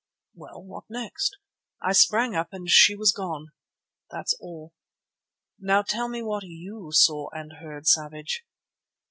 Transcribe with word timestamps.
'""Well, 0.33 0.63
what 0.63 0.85
next?" 0.89 1.37
"I 1.79 1.93
sprang 1.93 2.35
up 2.35 2.53
and 2.53 2.67
she 2.67 2.95
was 2.95 3.11
gone. 3.11 3.51
That's 4.09 4.33
all." 4.41 4.73
"Now 5.59 5.83
tell 5.83 6.07
me 6.09 6.23
what 6.23 6.41
you 6.43 6.89
saw 6.91 7.29
and 7.35 7.53
heard, 7.61 7.85
Savage." 7.85 8.43